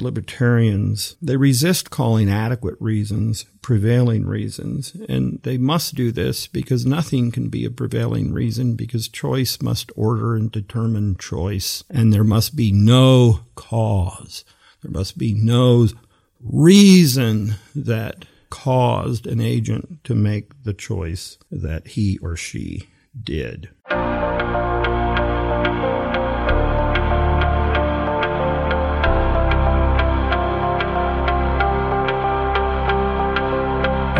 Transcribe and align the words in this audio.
libertarians, 0.00 1.16
they 1.20 1.36
resist 1.36 1.90
calling 1.90 2.28
adequate 2.28 2.76
reasons 2.80 3.44
prevailing 3.62 4.26
reasons. 4.26 4.94
And 5.08 5.40
they 5.42 5.58
must 5.58 5.94
do 5.94 6.10
this 6.12 6.46
because 6.46 6.86
nothing 6.86 7.30
can 7.30 7.48
be 7.48 7.64
a 7.64 7.70
prevailing 7.70 8.32
reason 8.32 8.74
because 8.74 9.08
choice 9.08 9.60
must 9.60 9.92
order 9.96 10.34
and 10.34 10.50
determine 10.50 11.16
choice. 11.16 11.84
And 11.90 12.12
there 12.12 12.24
must 12.24 12.56
be 12.56 12.72
no 12.72 13.40
cause. 13.54 14.44
There 14.82 14.90
must 14.90 15.18
be 15.18 15.34
no 15.34 15.88
reason 16.40 17.56
that 17.74 18.24
caused 18.48 19.26
an 19.26 19.40
agent 19.40 20.02
to 20.04 20.14
make 20.14 20.64
the 20.64 20.74
choice 20.74 21.38
that 21.50 21.88
he 21.88 22.18
or 22.18 22.36
she 22.36 22.88
did. 23.22 23.70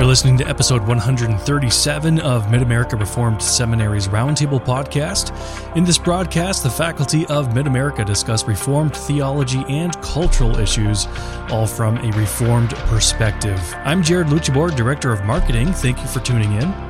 You're 0.01 0.07
listening 0.07 0.39
to 0.39 0.49
episode 0.49 0.81
137 0.87 2.21
of 2.21 2.51
Mid 2.51 2.63
America 2.63 2.97
Reformed 2.97 3.43
Seminary's 3.43 4.09
Roundtable 4.09 4.59
podcast. 4.59 5.37
In 5.77 5.85
this 5.85 5.99
broadcast, 5.99 6.63
the 6.63 6.71
faculty 6.71 7.27
of 7.27 7.55
Mid 7.55 7.67
America 7.67 8.03
discuss 8.03 8.49
Reformed 8.49 8.97
theology 8.97 9.63
and 9.69 9.95
cultural 10.01 10.59
issues, 10.59 11.07
all 11.51 11.67
from 11.67 11.99
a 11.99 12.11
Reformed 12.13 12.71
perspective. 12.87 13.61
I'm 13.85 14.03
Jared 14.03 14.29
Luchabor, 14.29 14.75
Director 14.75 15.13
of 15.13 15.27
Marketing. 15.27 15.71
Thank 15.71 16.01
you 16.01 16.07
for 16.07 16.21
tuning 16.21 16.55
in. 16.55 16.90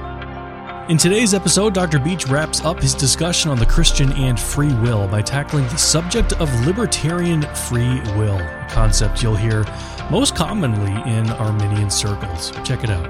In 0.90 0.98
today's 0.98 1.34
episode, 1.34 1.72
Dr. 1.72 2.00
Beach 2.00 2.26
wraps 2.26 2.64
up 2.64 2.80
his 2.80 2.94
discussion 2.94 3.48
on 3.48 3.60
the 3.60 3.64
Christian 3.64 4.10
and 4.14 4.40
free 4.40 4.74
will 4.74 5.06
by 5.06 5.22
tackling 5.22 5.62
the 5.68 5.76
subject 5.76 6.32
of 6.40 6.52
libertarian 6.66 7.42
free 7.54 8.00
will, 8.16 8.38
a 8.40 8.66
concept 8.68 9.22
you'll 9.22 9.36
hear 9.36 9.64
most 10.10 10.34
commonly 10.34 10.90
in 11.08 11.30
Arminian 11.30 11.90
circles. 11.90 12.50
Check 12.64 12.82
it 12.82 12.90
out. 12.90 13.06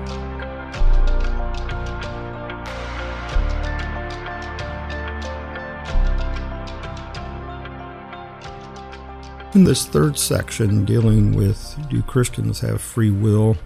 In 9.54 9.64
this 9.64 9.86
third 9.86 10.18
section, 10.18 10.84
dealing 10.84 11.32
with 11.32 11.78
do 11.88 12.02
Christians 12.02 12.60
have 12.60 12.82
free 12.82 13.10
will, 13.10 13.56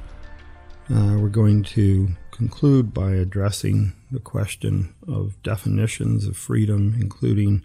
uh, 0.89 1.17
we're 1.19 1.29
going 1.29 1.65
to 1.65 2.11
conclude 2.35 2.93
by 2.93 3.13
addressing 3.13 3.93
the 4.11 4.19
question 4.19 4.93
of 5.07 5.41
definitions 5.45 6.27
of 6.27 6.37
freedom, 6.37 6.97
including 7.01 7.65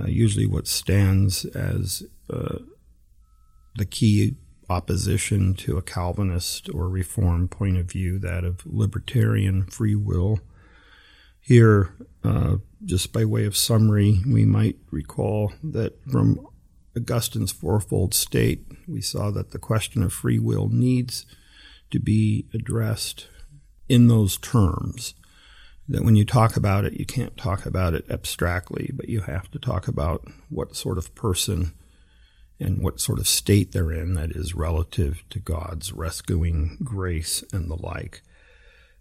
uh, 0.00 0.06
usually 0.06 0.46
what 0.46 0.66
stands 0.66 1.44
as 1.44 2.02
uh, 2.30 2.58
the 3.76 3.84
key 3.84 4.34
opposition 4.70 5.52
to 5.52 5.76
a 5.76 5.82
Calvinist 5.82 6.70
or 6.72 6.88
Reformed 6.88 7.50
point 7.50 7.76
of 7.76 7.90
view, 7.90 8.18
that 8.18 8.44
of 8.44 8.64
libertarian 8.64 9.66
free 9.66 9.94
will. 9.94 10.40
Here, 11.38 11.94
uh, 12.24 12.56
just 12.82 13.12
by 13.12 13.26
way 13.26 13.44
of 13.44 13.56
summary, 13.56 14.22
we 14.26 14.46
might 14.46 14.76
recall 14.90 15.52
that 15.62 15.98
from 16.10 16.40
Augustine's 16.96 17.52
fourfold 17.52 18.14
state, 18.14 18.64
we 18.88 19.02
saw 19.02 19.30
that 19.32 19.50
the 19.50 19.58
question 19.58 20.02
of 20.02 20.14
free 20.14 20.38
will 20.38 20.70
needs 20.70 21.26
to 21.90 22.00
be 22.00 22.46
addressed 22.54 23.28
in 23.88 24.08
those 24.08 24.36
terms. 24.38 25.14
That 25.88 26.04
when 26.04 26.16
you 26.16 26.24
talk 26.24 26.56
about 26.56 26.84
it, 26.84 26.94
you 26.94 27.06
can't 27.06 27.36
talk 27.36 27.64
about 27.64 27.94
it 27.94 28.04
abstractly, 28.10 28.90
but 28.92 29.08
you 29.08 29.20
have 29.20 29.50
to 29.52 29.58
talk 29.58 29.86
about 29.86 30.26
what 30.48 30.74
sort 30.74 30.98
of 30.98 31.14
person 31.14 31.72
and 32.58 32.82
what 32.82 33.00
sort 33.00 33.18
of 33.18 33.28
state 33.28 33.72
they're 33.72 33.92
in 33.92 34.14
that 34.14 34.32
is 34.32 34.54
relative 34.54 35.22
to 35.30 35.38
God's 35.38 35.92
rescuing 35.92 36.78
grace 36.82 37.44
and 37.52 37.70
the 37.70 37.76
like. 37.76 38.22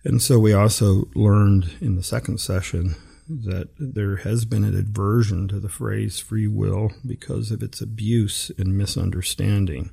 And 0.04 0.22
so 0.22 0.38
we 0.38 0.54
also 0.54 1.06
learned 1.16 1.72
in 1.82 1.96
the 1.96 2.04
second 2.04 2.40
session 2.40 2.96
that 3.28 3.70
there 3.80 4.18
has 4.18 4.46
been 4.46 4.64
an 4.64 4.78
aversion 4.78 5.48
to 5.48 5.60
the 5.60 5.70
phrase 5.70 6.20
free 6.20 6.48
will 6.48 6.92
because 7.06 7.50
of 7.50 7.64
its 7.64 7.82
abuse 7.82 8.52
and 8.58 8.78
misunderstanding. 8.78 9.90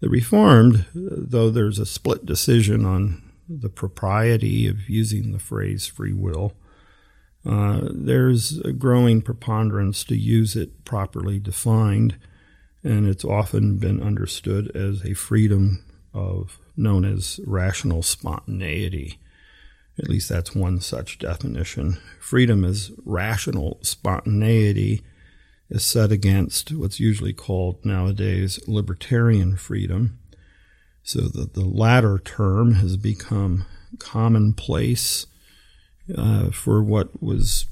The 0.00 0.08
Reformed, 0.08 0.86
though 0.94 1.50
there's 1.50 1.78
a 1.78 1.84
split 1.84 2.24
decision 2.24 2.86
on 2.86 3.29
the 3.58 3.68
propriety 3.68 4.68
of 4.68 4.88
using 4.88 5.32
the 5.32 5.38
phrase 5.38 5.86
free 5.86 6.12
will, 6.12 6.52
uh, 7.44 7.88
there's 7.90 8.58
a 8.60 8.72
growing 8.72 9.22
preponderance 9.22 10.04
to 10.04 10.16
use 10.16 10.54
it 10.56 10.84
properly 10.84 11.38
defined 11.38 12.16
and 12.82 13.06
it's 13.06 13.24
often 13.24 13.76
been 13.76 14.02
understood 14.02 14.74
as 14.74 15.04
a 15.04 15.14
freedom 15.14 15.84
of 16.14 16.58
known 16.76 17.04
as 17.04 17.40
rational 17.46 18.02
spontaneity. 18.02 19.18
At 19.98 20.08
least 20.08 20.28
that's 20.28 20.54
one 20.54 20.80
such 20.80 21.18
definition. 21.18 21.98
Freedom 22.18 22.64
as 22.64 22.90
rational 23.04 23.78
spontaneity 23.82 25.02
is 25.68 25.84
set 25.84 26.10
against 26.10 26.72
what's 26.72 26.98
usually 26.98 27.34
called 27.34 27.84
nowadays 27.84 28.58
libertarian 28.66 29.56
freedom. 29.56 30.18
So 31.10 31.22
that 31.22 31.54
the 31.54 31.64
latter 31.64 32.20
term 32.20 32.74
has 32.74 32.96
become 32.96 33.66
commonplace 33.98 35.26
uh, 36.16 36.52
for 36.52 36.84
what 36.84 37.20
was 37.20 37.66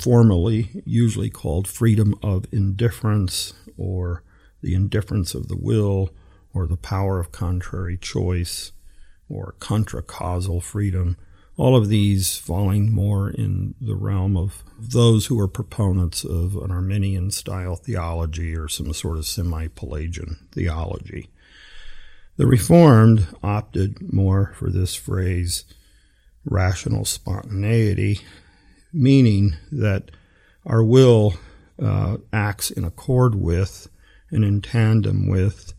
formerly 0.00 0.82
usually 0.84 1.30
called 1.30 1.68
freedom 1.68 2.16
of 2.20 2.46
indifference 2.50 3.54
or 3.78 4.24
the 4.60 4.74
indifference 4.74 5.36
of 5.36 5.46
the 5.46 5.56
will 5.56 6.10
or 6.52 6.66
the 6.66 6.76
power 6.76 7.20
of 7.20 7.30
contrary 7.30 7.96
choice 7.96 8.72
or 9.28 9.54
contra 9.60 10.02
causal 10.02 10.60
freedom, 10.60 11.16
all 11.56 11.76
of 11.76 11.90
these 11.90 12.38
falling 12.38 12.92
more 12.92 13.30
in 13.30 13.76
the 13.80 13.94
realm 13.94 14.36
of 14.36 14.64
those 14.76 15.26
who 15.26 15.38
are 15.38 15.46
proponents 15.46 16.24
of 16.24 16.56
an 16.56 16.72
Arminian 16.72 17.30
style 17.30 17.76
theology 17.76 18.56
or 18.56 18.66
some 18.66 18.92
sort 18.92 19.16
of 19.16 19.26
semi 19.26 19.68
Pelagian 19.68 20.48
theology. 20.50 21.28
The 22.40 22.46
Reformed 22.46 23.26
opted 23.42 24.14
more 24.14 24.54
for 24.56 24.70
this 24.70 24.94
phrase, 24.94 25.64
rational 26.46 27.04
spontaneity, 27.04 28.20
meaning 28.94 29.56
that 29.70 30.10
our 30.64 30.82
will 30.82 31.34
uh, 31.78 32.16
acts 32.32 32.70
in 32.70 32.82
accord 32.82 33.34
with 33.34 33.90
and 34.30 34.42
in 34.42 34.62
tandem 34.62 35.28
with 35.28 35.74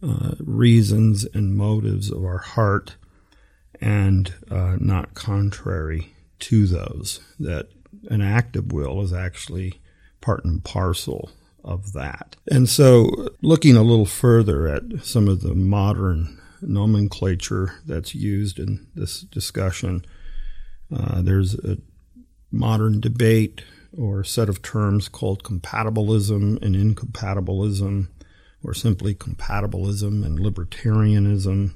uh, 0.00 0.36
reasons 0.38 1.26
and 1.34 1.56
motives 1.56 2.12
of 2.12 2.24
our 2.24 2.38
heart 2.38 2.94
and 3.80 4.32
uh, 4.52 4.76
not 4.78 5.14
contrary 5.14 6.14
to 6.38 6.68
those. 6.68 7.18
That 7.40 7.70
an 8.08 8.20
active 8.22 8.70
will 8.70 9.02
is 9.02 9.12
actually 9.12 9.80
part 10.20 10.44
and 10.44 10.62
parcel 10.62 11.32
of 11.68 11.92
that. 11.92 12.34
And 12.50 12.68
so, 12.68 13.28
looking 13.42 13.76
a 13.76 13.82
little 13.82 14.06
further 14.06 14.66
at 14.66 15.04
some 15.04 15.28
of 15.28 15.42
the 15.42 15.54
modern 15.54 16.40
nomenclature 16.62 17.74
that's 17.86 18.14
used 18.14 18.58
in 18.58 18.86
this 18.94 19.20
discussion, 19.20 20.04
uh, 20.94 21.20
there's 21.20 21.54
a 21.54 21.76
modern 22.50 23.00
debate 23.00 23.62
or 23.96 24.24
set 24.24 24.48
of 24.48 24.62
terms 24.62 25.08
called 25.08 25.44
compatibilism 25.44 26.60
and 26.62 26.74
incompatibilism, 26.74 28.08
or 28.64 28.72
simply 28.72 29.14
compatibilism 29.14 30.24
and 30.24 30.38
libertarianism. 30.38 31.74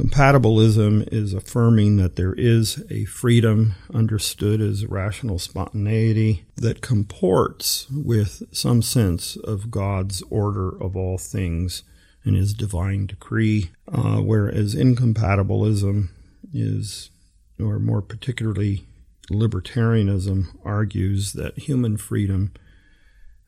Compatibilism 0.00 1.06
is 1.12 1.34
affirming 1.34 1.98
that 1.98 2.16
there 2.16 2.32
is 2.32 2.82
a 2.88 3.04
freedom 3.04 3.74
understood 3.92 4.58
as 4.58 4.86
rational 4.86 5.38
spontaneity 5.38 6.46
that 6.56 6.80
comports 6.80 7.86
with 7.90 8.42
some 8.50 8.80
sense 8.80 9.36
of 9.36 9.70
God's 9.70 10.22
order 10.30 10.70
of 10.82 10.96
all 10.96 11.18
things 11.18 11.82
and 12.24 12.34
his 12.34 12.54
divine 12.54 13.08
decree, 13.08 13.72
uh, 13.92 14.22
whereas 14.22 14.74
incompatibilism 14.74 16.08
is, 16.54 17.10
or 17.58 17.78
more 17.78 18.00
particularly 18.00 18.86
libertarianism 19.30 20.46
argues 20.64 21.34
that 21.34 21.58
human 21.58 21.98
freedom 21.98 22.54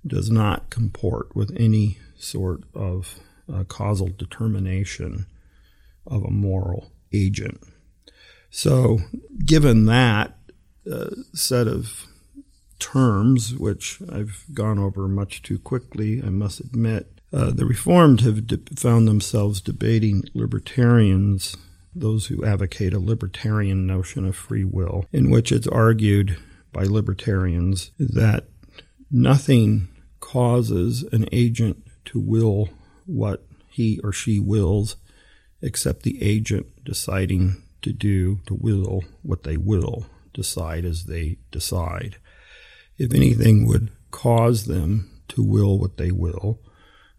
does 0.06 0.30
not 0.30 0.68
comport 0.68 1.34
with 1.34 1.50
any 1.58 1.96
sort 2.14 2.64
of 2.74 3.20
uh, 3.50 3.64
causal 3.64 4.08
determination 4.08 5.24
of 6.06 6.24
a 6.24 6.30
moral 6.30 6.92
agent. 7.12 7.60
So, 8.50 8.98
given 9.44 9.86
that 9.86 10.36
uh, 10.90 11.10
set 11.32 11.66
of 11.66 12.06
terms, 12.78 13.54
which 13.54 14.02
I've 14.10 14.44
gone 14.52 14.78
over 14.78 15.08
much 15.08 15.42
too 15.42 15.58
quickly, 15.58 16.22
I 16.22 16.30
must 16.30 16.60
admit, 16.60 17.20
uh, 17.32 17.50
the 17.50 17.64
Reformed 17.64 18.20
have 18.22 18.46
de- 18.46 18.74
found 18.74 19.08
themselves 19.08 19.60
debating 19.60 20.24
libertarians 20.34 21.56
those 21.94 22.26
who 22.26 22.44
advocate 22.44 22.94
a 22.94 22.98
libertarian 22.98 23.86
notion 23.86 24.24
of 24.24 24.36
free 24.36 24.64
will, 24.64 25.06
in 25.12 25.30
which 25.30 25.52
it's 25.52 25.66
argued 25.66 26.36
by 26.72 26.84
libertarians 26.84 27.90
that 27.98 28.48
nothing 29.10 29.88
causes 30.20 31.02
an 31.12 31.26
agent 31.32 31.86
to 32.04 32.18
will 32.18 32.70
what 33.06 33.44
he 33.68 34.00
or 34.02 34.12
she 34.12 34.38
wills, 34.40 34.96
except 35.62 36.02
the 36.02 36.22
agent 36.22 36.66
deciding 36.84 37.62
to 37.82 37.92
do, 37.92 38.40
to 38.46 38.54
will 38.54 39.04
what 39.22 39.44
they 39.44 39.56
will, 39.56 40.06
decide 40.34 40.84
as 40.84 41.04
they 41.04 41.38
decide. 41.50 42.16
If 42.98 43.14
anything 43.14 43.66
would 43.66 43.90
cause 44.10 44.66
them 44.66 45.10
to 45.28 45.42
will 45.42 45.78
what 45.78 45.96
they 45.96 46.10
will, 46.10 46.60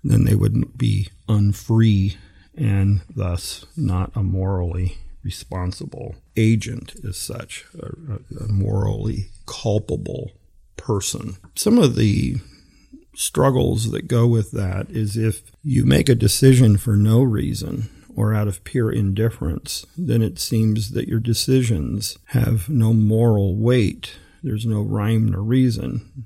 then 0.04 0.25
they 0.25 0.36
would 0.36 0.78
be 0.78 1.10
unfree 1.28 2.18
and 2.56 3.01
thus 3.16 3.66
not 3.75 4.12
a 4.16 4.24
morally 4.24 4.98
responsible 5.24 6.16
agent 6.36 6.96
as 7.07 7.18
such, 7.18 7.66
a, 7.80 8.44
a 8.44 8.48
morally 8.48 9.30
culpable 9.46 10.31
person. 10.75 11.38
Some 11.56 11.80
of 11.80 11.96
the 11.96 12.38
struggles 13.16 13.92
that 13.92 14.07
go 14.07 14.28
with 14.28 14.51
that 14.51 14.89
is 14.89 15.16
if 15.16 15.44
you 15.63 15.86
make 15.86 16.10
a 16.10 16.16
decision 16.16 16.78
for 16.78 16.96
no 16.96 17.22
reason 17.22 17.89
or 18.15 18.33
out 18.33 18.48
of 18.48 18.63
pure 18.63 18.92
indifference, 18.92 19.86
then 19.98 20.21
it 20.21 20.39
seems 20.39 20.92
that 20.92 21.07
your 21.07 21.19
decisions 21.19 22.18
have 22.27 22.69
no 22.69 22.94
moral 22.94 23.56
weight. 23.56 24.15
There's 24.44 24.65
no 24.65 24.81
rhyme 24.81 25.30
nor 25.30 25.42
reason. 25.42 26.25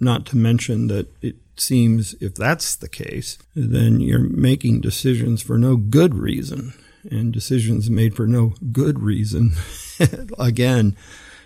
Not 0.00 0.26
to 0.26 0.36
mention 0.36 0.86
that 0.88 1.08
it 1.22 1.36
seems 1.56 2.14
if 2.14 2.34
that's 2.34 2.76
the 2.76 2.88
case, 2.88 3.38
then 3.54 4.00
you're 4.00 4.28
making 4.28 4.80
decisions 4.80 5.42
for 5.42 5.58
no 5.58 5.76
good 5.76 6.14
reason. 6.14 6.74
And 7.10 7.32
decisions 7.32 7.88
made 7.88 8.14
for 8.14 8.26
no 8.26 8.54
good 8.72 9.00
reason, 9.00 9.52
again, 10.38 10.96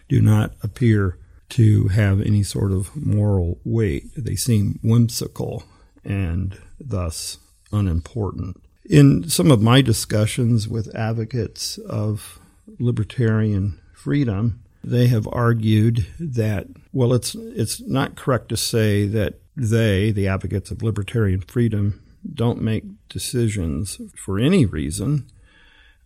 do 0.09 0.21
not 0.21 0.55
appear 0.63 1.19
to 1.51 1.89
have 1.89 2.21
any 2.21 2.43
sort 2.43 2.73
of 2.73 2.97
moral 2.97 3.61
weight. 3.65 4.07
They 4.17 4.37
seem 4.37 4.79
whimsical 4.83 5.65
and 6.03 6.59
thus 6.81 7.39
unimportant. 7.71 8.62
In 8.89 9.29
some 9.29 9.51
of 9.51 9.63
my 9.63 9.81
discussions 9.81 10.69
with 10.69 10.95
advocates 10.95 11.79
of 11.79 12.41
libertarian 12.79 13.81
freedom, 13.95 14.63
they 14.83 15.07
have 15.07 15.29
argued 15.31 16.07
that 16.19 16.67
well 16.93 17.13
it's 17.13 17.37
it's 17.37 17.81
not 17.81 18.17
correct 18.17 18.49
to 18.49 18.57
say 18.57 19.07
that 19.07 19.35
they 19.57 20.11
the 20.11 20.27
advocates 20.27 20.71
of 20.73 20.83
libertarian 20.83 21.41
freedom 21.41 22.03
don't 22.35 22.61
make 22.61 22.85
decisions 23.09 24.01
for 24.17 24.39
any 24.39 24.67
reason. 24.67 25.29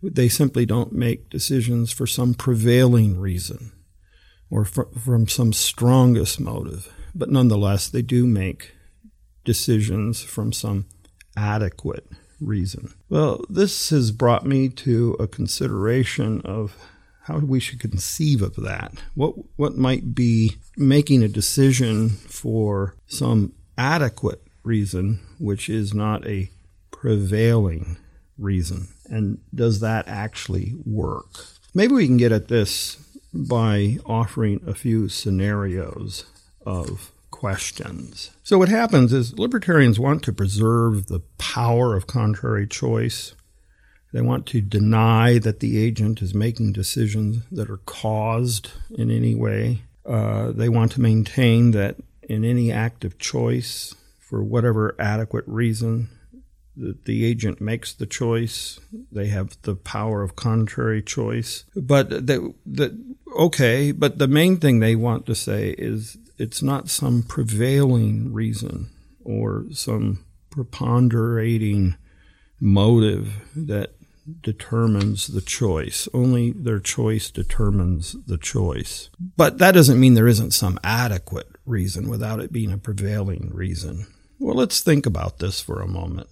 They 0.03 0.29
simply 0.29 0.65
don't 0.65 0.91
make 0.91 1.29
decisions 1.29 1.91
for 1.91 2.05
some 2.05 2.35
prevailing 2.35 3.19
reason 3.19 3.71
or 4.49 4.63
for, 4.65 4.87
from 5.03 5.27
some 5.27 5.53
strongest 5.53 6.39
motive. 6.39 6.93
But 7.15 7.29
nonetheless 7.31 7.89
they 7.89 8.03
do 8.03 8.27
make 8.27 8.75
decisions 9.43 10.21
from 10.21 10.53
some 10.53 10.85
adequate 11.35 12.07
reason 12.39 12.93
well 13.09 13.43
this 13.49 13.89
has 13.89 14.11
brought 14.11 14.45
me 14.45 14.69
to 14.69 15.15
a 15.19 15.27
consideration 15.27 16.41
of 16.45 16.75
how 17.27 17.39
we 17.39 17.59
should 17.59 17.79
conceive 17.79 18.41
of 18.41 18.55
that. 18.55 18.93
What 19.13 19.35
what 19.57 19.77
might 19.77 20.15
be 20.15 20.55
making 20.77 21.23
a 21.23 21.27
decision 21.27 22.09
for 22.09 22.95
some 23.05 23.51
adequate 23.77 24.41
reason, 24.63 25.19
which 25.37 25.69
is 25.69 25.93
not 25.93 26.25
a 26.25 26.49
prevailing 26.89 27.97
reason, 28.37 28.87
and 29.09 29.39
does 29.53 29.81
that 29.81 30.07
actually 30.07 30.75
work? 30.85 31.45
Maybe 31.73 31.93
we 31.93 32.07
can 32.07 32.17
get 32.17 32.31
at 32.31 32.47
this 32.47 32.97
by 33.33 33.97
offering 34.05 34.61
a 34.65 34.73
few 34.73 35.09
scenarios 35.09 36.25
of 36.65 37.11
questions. 37.37 38.31
So, 38.43 38.57
what 38.57 38.69
happens 38.69 39.13
is 39.13 39.37
libertarians 39.37 39.99
want 39.99 40.23
to 40.23 40.33
preserve 40.33 41.07
the 41.07 41.21
power 41.37 41.95
of 41.95 42.07
contrary 42.07 42.67
choice 42.67 43.35
they 44.13 44.21
want 44.21 44.45
to 44.47 44.61
deny 44.61 45.37
that 45.39 45.59
the 45.59 45.77
agent 45.77 46.21
is 46.21 46.33
making 46.33 46.73
decisions 46.73 47.43
that 47.51 47.69
are 47.69 47.81
caused 47.85 48.71
in 48.89 49.11
any 49.11 49.35
way. 49.35 49.83
Uh, 50.05 50.51
they 50.51 50.69
want 50.69 50.93
to 50.93 51.01
maintain 51.01 51.71
that 51.71 51.97
in 52.23 52.45
any 52.45 52.71
act 52.71 53.03
of 53.03 53.19
choice, 53.19 53.93
for 54.19 54.43
whatever 54.43 54.95
adequate 54.97 55.43
reason, 55.47 56.09
that 56.77 57.05
the 57.05 57.25
agent 57.25 57.59
makes 57.59 57.93
the 57.93 58.05
choice. 58.05 58.79
They 59.11 59.27
have 59.27 59.57
the 59.63 59.75
power 59.75 60.23
of 60.23 60.35
contrary 60.35 61.01
choice. 61.01 61.65
But 61.75 62.09
that, 62.09 62.99
okay, 63.37 63.91
but 63.91 64.19
the 64.19 64.27
main 64.27 64.57
thing 64.57 64.79
they 64.79 64.95
want 64.95 65.25
to 65.25 65.35
say 65.35 65.75
is 65.77 66.17
it's 66.37 66.61
not 66.61 66.89
some 66.89 67.23
prevailing 67.23 68.33
reason 68.33 68.89
or 69.23 69.65
some 69.71 70.25
preponderating 70.49 71.95
motive 72.59 73.45
that 73.55 73.93
determines 74.41 75.27
the 75.27 75.41
choice. 75.41 76.07
Only 76.13 76.51
their 76.51 76.79
choice 76.79 77.29
determines 77.29 78.15
the 78.25 78.37
choice. 78.37 79.09
But 79.37 79.57
that 79.59 79.73
doesn't 79.73 79.99
mean 79.99 80.13
there 80.13 80.27
isn't 80.27 80.51
some 80.51 80.79
adequate 80.83 81.47
reason 81.65 82.09
without 82.09 82.39
it 82.39 82.51
being 82.51 82.71
a 82.71 82.77
prevailing 82.77 83.51
reason. 83.53 84.07
Well, 84.39 84.55
let's 84.55 84.81
think 84.81 85.05
about 85.05 85.39
this 85.39 85.61
for 85.61 85.81
a 85.81 85.87
moment. 85.87 86.29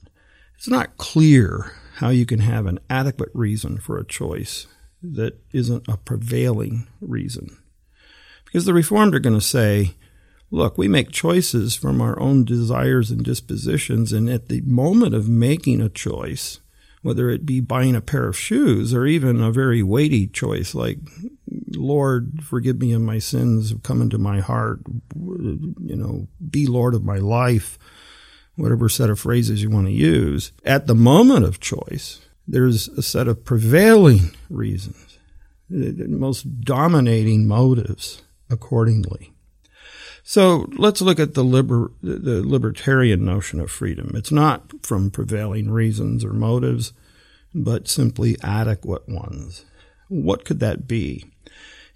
It's 0.57 0.68
not 0.68 0.98
clear 0.98 1.74
how 1.96 2.10
you 2.10 2.25
can 2.25 2.40
have 2.40 2.66
an 2.66 2.80
adequate 2.90 3.30
reason 3.34 3.78
for 3.78 3.98
a 3.98 4.06
choice 4.06 4.68
that 5.02 5.40
isn't 5.54 5.88
a 5.88 5.98
prevailing 5.98 6.88
reason. 7.00 7.57
Because 8.56 8.68
the 8.68 8.74
Reformed 8.74 9.13
are 9.13 9.19
going 9.19 9.38
to 9.38 9.42
say, 9.42 9.96
look, 10.50 10.78
we 10.78 10.88
make 10.88 11.12
choices 11.12 11.75
from 11.75 12.00
our 12.00 12.18
own 12.22 12.46
desires 12.46 13.12
and 13.12 13.22
dispositions, 13.22 14.13
and 14.13 14.30
at 14.30 14.48
the 14.48 14.62
moment 14.62 15.13
of 15.13 15.28
making 15.28 15.81
a 15.81 15.90
choice, 15.90 16.62
whether 17.02 17.30
it 17.30 17.46
be 17.46 17.60
buying 17.60 17.98
a 17.98 18.02
pair 18.02 18.30
of 18.30 18.38
shoes 18.38 18.94
or 18.94 19.06
even 19.06 19.42
a 19.42 19.52
very 19.52 19.84
weighty 19.84 20.25
choice 20.25 20.74
like, 20.74 21.00
Lord, 21.72 22.46
forgive 22.46 22.80
me 22.80 22.94
of 22.94 23.02
my 23.02 23.19
sins, 23.19 23.74
come 23.84 24.02
into 24.02 24.18
my 24.18 24.40
heart, 24.40 24.80
you 25.13 25.98
know, 25.98 26.30
be 26.50 26.66
Lord 26.66 26.94
of 26.94 27.04
my 27.04 27.18
life, 27.18 27.78
whatever 28.56 28.88
set 28.88 29.10
of 29.10 29.19
phrases 29.19 29.63
you 29.63 29.69
want 29.69 29.88
to 29.88 29.92
use. 29.92 30.54
At 30.63 30.88
the 30.88 30.96
moment 30.96 31.44
of 31.44 31.60
choice, 31.60 32.22
there's 32.48 32.88
a 32.88 33.02
set 33.02 33.28
of 33.28 33.44
prevailing 33.44 34.34
reasons, 34.50 35.18
the 35.69 36.07
most 36.07 36.62
dominating 36.62 37.50
motives 37.50 38.22
accordingly. 38.50 39.31
So 40.24 40.68
let's 40.75 41.01
look 41.01 41.19
at 41.19 41.36
the, 41.36 41.44
liber, 41.44 41.92
the 42.01 42.42
libertarian 42.44 43.24
notion 43.24 43.59
of 43.59 43.69
freedom. 43.69 44.12
It's 44.15 44.31
not 44.31 44.83
from 44.83 45.12
prevailing 45.12 45.69
reasons 45.69 46.25
or 46.25 46.33
motives, 46.33 46.94
but 47.54 47.87
simply 47.87 48.35
adequate 48.42 49.07
ones. 49.07 49.66
What 50.07 50.44
could 50.44 50.59
that 50.61 50.87
be? 50.87 51.25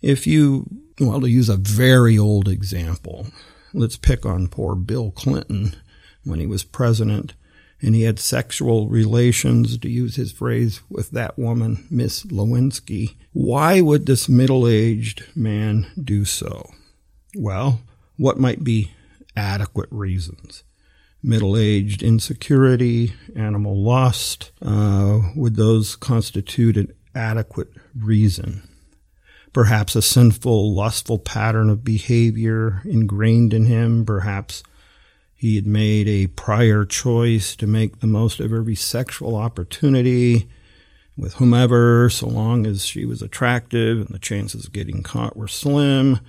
If 0.02 0.28
you, 0.28 0.68
well, 1.00 1.22
to 1.22 1.30
use 1.30 1.50
a 1.50 1.58
very 1.58 2.18
old 2.18 2.48
example, 2.48 3.28
let's 3.74 3.98
pick 3.98 4.26
on 4.26 4.48
poor 4.48 4.76
Bill 4.76 5.12
Clinton 5.12 5.76
when 6.24 6.40
he 6.40 6.46
was 6.46 6.64
president 6.64 7.34
and 7.82 7.96
he 7.96 8.04
had 8.04 8.20
sexual 8.20 8.90
relations, 8.90 9.78
to 9.78 9.90
use 9.90 10.16
his 10.16 10.32
phrase, 10.32 10.82
with 10.90 11.12
that 11.12 11.38
woman, 11.38 11.88
Miss 11.90 12.24
Lewinsky. 12.26 13.16
Why 13.32 13.82
would 13.82 14.06
this 14.06 14.28
middle 14.28 14.68
aged 14.68 15.24
man 15.36 15.92
do 16.02 16.26
so? 16.26 16.70
Well, 17.36 17.82
what 18.18 18.38
might 18.38 18.64
be 18.64 18.92
adequate 19.36 19.90
reasons? 19.92 20.64
Middle 21.22 21.58
aged 21.58 22.02
insecurity, 22.02 23.14
animal 23.36 23.82
lust, 23.82 24.52
uh, 24.62 25.20
would 25.36 25.56
those 25.56 25.96
constitute 25.96 26.78
an 26.78 26.94
adequate 27.14 27.70
reason? 27.96 28.64
Perhaps 29.52 29.96
a 29.96 30.02
sinful, 30.02 30.76
lustful 30.76 31.18
pattern 31.18 31.70
of 31.70 31.84
behavior 31.84 32.82
ingrained 32.86 33.54
in 33.54 33.66
him. 33.66 34.06
Perhaps 34.06 34.64
he 35.40 35.56
had 35.56 35.66
made 35.66 36.06
a 36.10 36.28
prior 36.28 36.84
choice 36.84 37.56
to 37.56 37.66
make 37.66 38.02
the 38.02 38.08
most 38.08 38.42
of 38.42 38.52
every 38.52 38.76
sexual 38.76 39.38
opportunity 39.38 40.50
with 41.16 41.36
whomever, 41.36 42.10
so 42.10 42.28
long 42.28 42.68
as 42.68 42.86
she 42.86 43.06
was 43.06 43.22
attractive 43.22 44.00
and 44.00 44.10
the 44.10 44.20
chances 44.20 44.66
of 44.66 44.74
getting 44.74 45.02
caught 45.02 45.38
were 45.38 45.48
slim. 45.48 46.20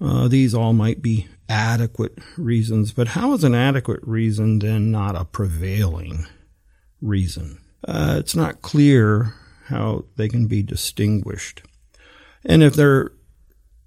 Uh, 0.00 0.26
these 0.26 0.54
all 0.54 0.72
might 0.72 1.00
be 1.00 1.28
adequate 1.48 2.18
reasons, 2.36 2.90
but 2.90 3.06
how 3.06 3.32
is 3.32 3.44
an 3.44 3.54
adequate 3.54 4.00
reason 4.02 4.58
then 4.58 4.90
not 4.90 5.14
a 5.14 5.24
prevailing 5.24 6.26
reason? 7.00 7.60
Uh, 7.86 8.16
it's 8.18 8.34
not 8.34 8.60
clear 8.60 9.34
how 9.66 10.04
they 10.16 10.28
can 10.28 10.48
be 10.48 10.64
distinguished. 10.64 11.62
And 12.44 12.60
if 12.60 12.74
they're 12.74 13.12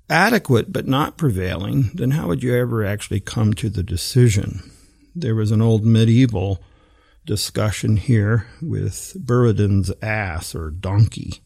adequate 0.09 0.71
but 0.71 0.87
not 0.87 1.17
prevailing, 1.17 1.91
then 1.93 2.11
how 2.11 2.27
would 2.27 2.43
you 2.43 2.55
ever 2.55 2.85
actually 2.85 3.19
come 3.19 3.53
to 3.53 3.69
the 3.69 3.83
decision? 3.83 4.71
There 5.15 5.35
was 5.35 5.51
an 5.51 5.61
old 5.61 5.85
medieval 5.85 6.61
discussion 7.25 7.97
here 7.97 8.47
with 8.61 9.15
Buridan's 9.19 9.91
ass 10.01 10.53
or 10.53 10.69
donkey, 10.69 11.41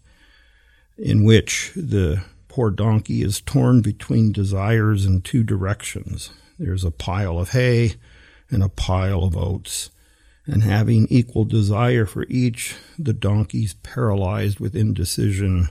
in 0.97 1.23
which 1.23 1.71
the 1.75 2.23
poor 2.49 2.71
donkey 2.71 3.21
is 3.21 3.39
torn 3.39 3.81
between 3.81 4.31
desires 4.33 5.05
in 5.05 5.21
two 5.21 5.43
directions. 5.43 6.31
There's 6.57 6.83
a 6.83 6.91
pile 6.91 7.39
of 7.39 7.51
hay 7.51 7.93
and 8.49 8.61
a 8.61 8.69
pile 8.69 9.23
of 9.23 9.37
oats. 9.37 9.91
and 10.51 10.63
having 10.63 11.05
equal 11.09 11.45
desire 11.45 12.05
for 12.05 12.25
each, 12.27 12.75
the 12.97 13.13
donkey's 13.13 13.75
paralyzed 13.75 14.59
with 14.59 14.75
indecision, 14.75 15.69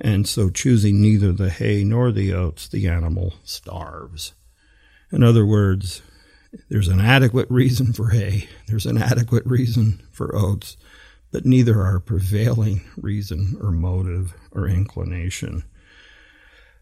and 0.00 0.28
so 0.28 0.50
choosing 0.50 1.00
neither 1.00 1.32
the 1.32 1.50
hay 1.50 1.84
nor 1.84 2.12
the 2.12 2.32
oats, 2.32 2.68
the 2.68 2.86
animal 2.86 3.34
starves. 3.44 4.34
In 5.10 5.22
other 5.22 5.44
words, 5.44 6.02
there's 6.68 6.88
an 6.88 7.00
adequate 7.00 7.50
reason 7.50 7.92
for 7.92 8.10
hay, 8.10 8.48
there's 8.66 8.86
an 8.86 8.98
adequate 8.98 9.44
reason 9.46 10.02
for 10.12 10.34
oats, 10.34 10.76
but 11.30 11.44
neither 11.44 11.82
are 11.82 12.00
prevailing 12.00 12.82
reason 12.96 13.56
or 13.60 13.70
motive 13.70 14.34
or 14.52 14.68
inclination. 14.68 15.64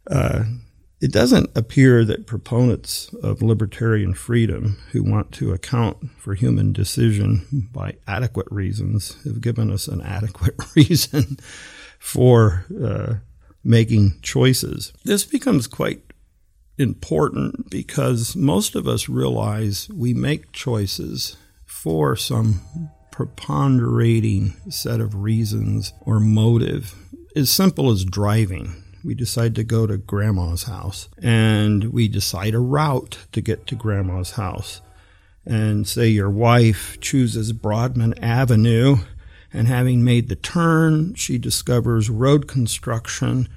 Uh, 0.08 0.44
it 1.00 1.12
doesn't 1.12 1.50
appear 1.54 2.04
that 2.04 2.26
proponents 2.26 3.12
of 3.22 3.42
libertarian 3.42 4.14
freedom 4.14 4.78
who 4.92 5.02
want 5.02 5.30
to 5.32 5.52
account 5.52 5.98
for 6.18 6.34
human 6.34 6.72
decision 6.72 7.68
by 7.72 7.96
adequate 8.06 8.46
reasons 8.50 9.22
have 9.24 9.40
given 9.40 9.70
us 9.70 9.88
an 9.88 10.00
adequate 10.00 10.54
reason 10.76 11.38
for 12.06 12.64
uh, 12.80 13.14
making 13.64 14.16
choices. 14.22 14.92
This 15.04 15.24
becomes 15.24 15.66
quite 15.66 16.00
important 16.78 17.68
because 17.68 18.36
most 18.36 18.76
of 18.76 18.86
us 18.86 19.08
realize 19.08 19.88
we 19.92 20.14
make 20.14 20.52
choices 20.52 21.36
for 21.64 22.14
some 22.14 22.60
preponderating 23.10 24.54
set 24.70 25.00
of 25.00 25.16
reasons 25.16 25.92
or 26.00 26.20
motive. 26.20 26.94
As 27.34 27.50
simple 27.50 27.90
as 27.90 28.04
driving. 28.04 28.84
We 29.04 29.14
decide 29.14 29.56
to 29.56 29.64
go 29.64 29.86
to 29.86 29.98
grandma's 29.98 30.64
house 30.64 31.08
and 31.20 31.92
we 31.92 32.06
decide 32.06 32.54
a 32.54 32.60
route 32.60 33.18
to 33.32 33.40
get 33.40 33.66
to 33.66 33.74
grandma's 33.74 34.32
house. 34.32 34.80
And 35.44 35.88
say 35.88 36.06
your 36.08 36.30
wife 36.30 37.00
chooses 37.00 37.52
Broadman 37.52 38.14
Avenue 38.22 38.98
and 39.52 39.68
having 39.68 40.04
made 40.04 40.28
the 40.28 40.36
turn, 40.36 41.14
she 41.14 41.38
discovers 41.38 42.10
road 42.10 42.46
construction. 42.46 43.48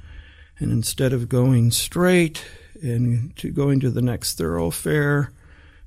And 0.59 0.71
instead 0.71 1.13
of 1.13 1.29
going 1.29 1.71
straight, 1.71 2.45
and 2.81 3.35
to 3.37 3.49
going 3.49 3.79
to 3.81 3.89
the 3.89 4.01
next 4.01 4.37
thoroughfare, 4.37 5.31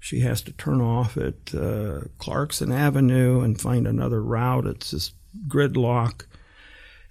she 0.01 0.21
has 0.21 0.43
to 0.43 0.53
turn 0.53 0.81
off 0.81 1.17
at 1.17 1.55
uh, 1.55 2.01
Clarkson 2.19 2.73
Avenue 2.73 3.41
and 3.41 3.61
find 3.61 3.87
another 3.87 4.23
route. 4.23 4.67
It's 4.67 4.91
just 4.91 5.15
gridlock. 5.47 6.25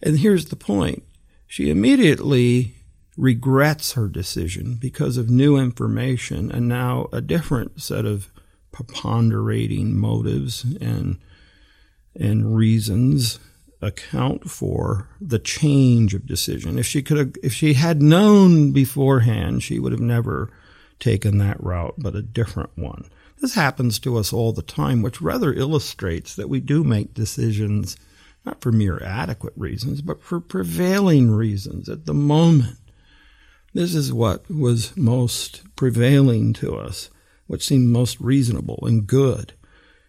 And 0.02 0.20
here's 0.20 0.46
the 0.46 0.56
point 0.56 1.04
she 1.48 1.70
immediately 1.70 2.76
regrets 3.18 3.94
her 3.94 4.08
decision 4.08 4.76
because 4.76 5.18
of 5.18 5.30
new 5.30 5.58
information 5.58 6.52
and 6.52 6.68
now 6.68 7.08
a 7.12 7.22
different 7.22 7.82
set 7.82 8.06
of 8.06 8.32
preponderating 8.72 9.98
motives 9.98 10.64
and 10.82 11.20
and 12.20 12.56
reasons 12.56 13.40
account 13.82 14.50
for 14.50 15.08
the 15.20 15.40
change 15.40 16.14
of 16.14 16.28
decision. 16.28 16.78
If 16.78 16.86
she 16.86 17.02
could 17.02 17.18
have, 17.18 17.34
if 17.42 17.54
she 17.54 17.74
had 17.74 18.02
known 18.02 18.72
beforehand, 18.72 19.64
she 19.64 19.80
would 19.80 19.92
have 19.92 20.02
never 20.02 20.52
taken 21.00 21.40
that 21.40 21.62
route, 21.64 21.96
but 21.98 22.16
a 22.16 22.22
different 22.22 22.70
one. 22.76 23.10
This 23.40 23.56
happens 23.56 23.98
to 24.00 24.18
us 24.18 24.32
all 24.32 24.54
the 24.54 24.62
time, 24.62 25.02
which 25.02 25.22
rather 25.22 25.52
illustrates 25.52 26.36
that 26.36 26.50
we 26.50 26.60
do 26.60 26.84
make 26.84 27.16
decisions 27.16 27.98
not 28.46 28.62
for 28.62 28.72
mere 28.72 29.02
adequate 29.04 29.54
reasons, 29.56 30.02
but 30.02 30.22
for 30.22 30.40
prevailing 30.40 31.32
reasons 31.32 31.90
at 31.90 32.06
the 32.06 32.14
moment. 32.14 32.78
This 33.74 33.96
is 33.96 34.12
what 34.12 34.50
was 34.50 34.96
most 34.98 35.64
prevailing 35.76 36.54
to 36.54 36.76
us, 36.76 37.10
what 37.48 37.62
seemed 37.62 37.90
most 37.90 38.20
reasonable 38.20 38.80
and 38.84 39.08
good. 39.08 39.54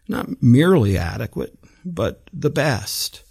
Not 0.09 0.43
merely 0.43 0.99
adequate, 0.99 1.59
but 1.85 2.29
the 2.33 2.51
best 2.51 3.23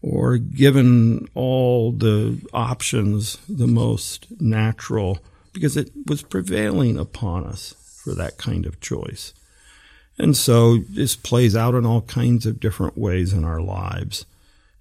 or 0.00 0.38
given 0.38 1.28
all 1.34 1.92
the 1.92 2.40
options 2.52 3.38
the 3.48 3.66
most 3.66 4.26
natural 4.40 5.18
because 5.52 5.76
it 5.76 5.90
was 6.06 6.22
prevailing 6.22 6.96
upon 6.96 7.44
us 7.44 7.74
for 8.04 8.14
that 8.14 8.38
kind 8.38 8.64
of 8.64 8.80
choice. 8.80 9.32
And 10.18 10.36
so 10.36 10.78
this 10.78 11.16
plays 11.16 11.56
out 11.56 11.74
in 11.74 11.86
all 11.86 12.02
kinds 12.02 12.46
of 12.46 12.60
different 12.60 12.96
ways 12.96 13.32
in 13.32 13.44
our 13.44 13.60
lives. 13.60 14.24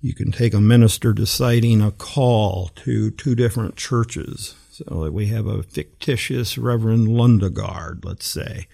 You 0.02 0.14
can 0.14 0.32
take 0.32 0.54
a 0.54 0.62
minister 0.62 1.14
deciding 1.14 1.82
a 1.82 1.92
call 1.92 2.70
to 2.84 3.12
two 3.12 3.36
different 3.36 3.76
churches. 3.76 4.56
So 4.72 5.10
we 5.10 5.28
have 5.28 5.48
a 5.48 5.64
fictitious 5.64 6.58
Reverend 6.58 7.08
Lundegard, 7.08 8.06
let's 8.06 8.28
say, 8.28 8.68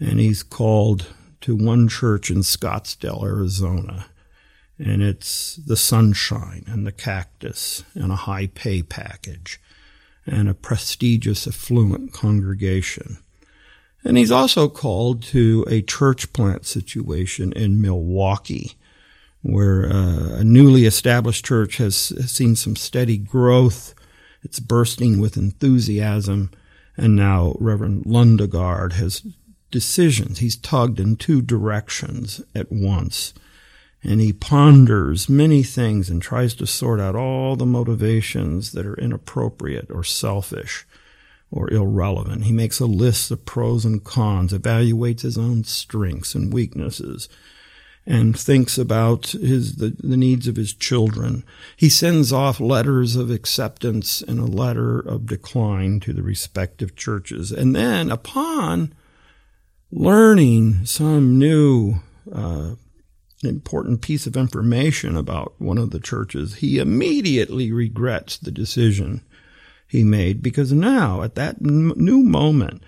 and 0.00 0.18
he's 0.18 0.42
called 0.42 1.06
to 1.42 1.56
one 1.56 1.88
church 1.88 2.30
in 2.30 2.38
Scottsdale, 2.38 3.24
Arizona 3.24 4.06
and 4.78 5.02
it's 5.02 5.56
the 5.56 5.76
sunshine 5.76 6.64
and 6.66 6.86
the 6.86 6.92
cactus 6.92 7.84
and 7.94 8.12
a 8.12 8.16
high 8.16 8.46
pay 8.46 8.82
package 8.82 9.60
and 10.24 10.48
a 10.48 10.54
prestigious, 10.54 11.46
affluent 11.46 12.12
congregation. 12.12 13.18
And 14.04 14.16
he's 14.16 14.30
also 14.30 14.68
called 14.68 15.22
to 15.24 15.66
a 15.68 15.82
church 15.82 16.32
plant 16.32 16.64
situation 16.66 17.52
in 17.52 17.80
Milwaukee, 17.80 18.76
where 19.42 19.90
uh, 19.90 20.38
a 20.38 20.44
newly 20.44 20.84
established 20.84 21.44
church 21.44 21.78
has, 21.78 21.96
seen 22.30 22.54
some 22.54 22.76
steady 22.76 23.16
growth. 23.16 23.94
It's 24.42 24.60
bursting 24.60 25.18
with 25.18 25.36
enthusiasm. 25.36 26.50
And 26.96 27.16
now 27.16 27.54
Reverend 27.58 28.04
Lundegard 28.04 28.92
has 28.94 29.22
decisions. 29.70 30.38
He's 30.38 30.56
tugged 30.56 31.00
in 31.00 31.16
two 31.16 31.42
directions 31.42 32.40
at 32.54 32.70
once 32.70 33.34
and 34.04 34.20
he 34.20 34.32
ponders 34.32 35.28
many 35.28 35.62
things 35.62 36.08
and 36.08 36.22
tries 36.22 36.54
to 36.54 36.66
sort 36.66 37.00
out 37.00 37.16
all 37.16 37.56
the 37.56 37.66
motivations 37.66 38.72
that 38.72 38.86
are 38.86 38.98
inappropriate 38.98 39.90
or 39.90 40.04
selfish 40.04 40.86
or 41.50 41.72
irrelevant. 41.72 42.44
He 42.44 42.52
makes 42.52 42.78
a 42.78 42.86
list 42.86 43.30
of 43.30 43.44
pros 43.44 43.84
and 43.84 44.04
cons, 44.04 44.52
evaluates 44.52 45.22
his 45.22 45.36
own 45.36 45.64
strengths 45.64 46.34
and 46.34 46.52
weaknesses, 46.52 47.28
and 48.06 48.38
thinks 48.38 48.78
about 48.78 49.28
his 49.28 49.76
the, 49.76 49.94
the 49.98 50.16
needs 50.16 50.46
of 50.46 50.56
his 50.56 50.72
children. 50.72 51.44
He 51.76 51.88
sends 51.88 52.32
off 52.32 52.60
letters 52.60 53.16
of 53.16 53.30
acceptance 53.30 54.22
and 54.22 54.38
a 54.38 54.44
letter 54.44 55.00
of 55.00 55.26
decline 55.26 56.00
to 56.00 56.12
the 56.12 56.22
respective 56.22 56.94
churches. 56.94 57.50
And 57.50 57.74
then 57.74 58.10
upon 58.10 58.94
learning 59.90 60.84
some 60.86 61.38
new 61.38 61.96
uh, 62.32 62.74
important 63.44 64.02
piece 64.02 64.26
of 64.26 64.36
information 64.36 65.16
about 65.16 65.54
one 65.58 65.78
of 65.78 65.90
the 65.90 66.00
churches, 66.00 66.56
he 66.56 66.78
immediately 66.78 67.72
regrets 67.72 68.36
the 68.36 68.50
decision 68.50 69.22
he 69.86 70.04
made 70.04 70.42
because 70.42 70.72
now, 70.72 71.22
at 71.22 71.34
that 71.36 71.60
new 71.60 72.22
moment, 72.22 72.82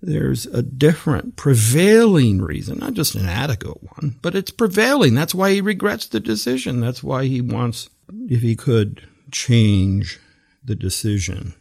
there's 0.00 0.46
a 0.46 0.62
different 0.62 1.36
prevailing 1.36 2.40
reason, 2.42 2.78
not 2.78 2.94
just 2.94 3.14
an 3.14 3.26
adequate 3.26 3.82
one, 3.82 4.18
but 4.22 4.34
it's 4.34 4.50
prevailing. 4.50 5.14
That's 5.14 5.34
why 5.34 5.52
he 5.52 5.60
regrets 5.60 6.06
the 6.06 6.20
decision. 6.20 6.80
That's 6.80 7.02
why 7.04 7.26
he 7.26 7.40
wants, 7.40 7.88
if 8.28 8.40
he 8.42 8.56
could, 8.56 9.06
change 9.30 10.18
the 10.64 10.74
decision. 10.74 11.54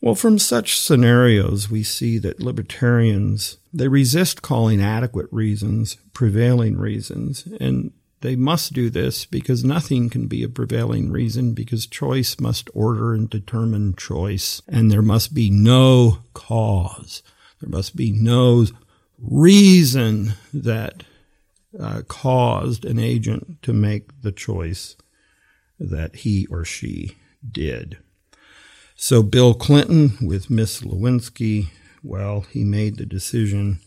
Well, 0.00 0.14
from 0.14 0.38
such 0.38 0.78
scenarios, 0.78 1.70
we 1.70 1.82
see 1.82 2.18
that 2.18 2.40
libertarians, 2.40 3.57
they 3.72 3.88
resist 3.88 4.42
calling 4.42 4.80
adequate 4.80 5.28
reasons 5.30 5.96
prevailing 6.12 6.76
reasons. 6.76 7.46
And 7.60 7.92
they 8.20 8.34
must 8.34 8.72
do 8.72 8.90
this 8.90 9.24
because 9.24 9.64
nothing 9.64 10.10
can 10.10 10.26
be 10.26 10.42
a 10.42 10.48
prevailing 10.48 11.10
reason 11.10 11.54
because 11.54 11.86
choice 11.86 12.40
must 12.40 12.68
order 12.74 13.14
and 13.14 13.30
determine 13.30 13.94
choice. 13.94 14.60
And 14.68 14.90
there 14.90 15.02
must 15.02 15.34
be 15.34 15.50
no 15.50 16.18
cause. 16.34 17.22
There 17.60 17.70
must 17.70 17.94
be 17.94 18.12
no 18.12 18.66
reason 19.18 20.34
that 20.52 21.04
uh, 21.78 22.02
caused 22.08 22.84
an 22.84 22.98
agent 22.98 23.62
to 23.62 23.72
make 23.72 24.22
the 24.22 24.32
choice 24.32 24.96
that 25.78 26.16
he 26.16 26.46
or 26.46 26.64
she 26.64 27.16
did. 27.48 27.98
So 28.96 29.22
Bill 29.22 29.54
Clinton 29.54 30.26
with 30.26 30.50
Miss 30.50 30.80
Lewinsky, 30.80 31.68
well, 32.02 32.42
he 32.42 32.64
made 32.64 32.96
the 32.96 33.06
decision. 33.06 33.80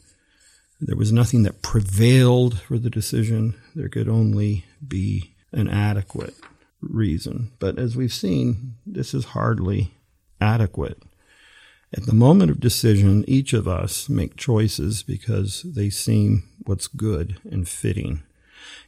There 0.80 0.96
was 0.96 1.12
nothing 1.12 1.44
that 1.44 1.62
prevailed 1.62 2.60
for 2.60 2.77
the 2.77 2.89
decision. 2.89 3.56
There 3.75 3.89
could 3.89 4.10
only 4.10 4.65
be 4.86 5.36
an 5.51 5.68
adequate 5.68 6.36
reason. 6.82 7.51
But 7.60 7.77
as 7.77 7.96
we've 7.96 8.13
seen, 8.13 8.75
this 8.86 9.13
is 9.13 9.25
hardly 9.25 9.94
adequate. 10.39 11.01
At 11.94 12.06
the 12.06 12.13
moment 12.13 12.51
of 12.51 12.60
decision, 12.60 13.25
each 13.27 13.51
of 13.53 13.68
us 13.68 14.08
make 14.08 14.38
choices 14.38 15.03
because 15.03 15.63
they 15.63 15.89
seem 15.89 16.44
what's 16.63 16.88
good 16.88 17.38
and 17.50 17.68
fitting. 17.68 18.24